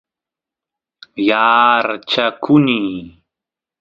[1.27, 2.83] yaarchakuny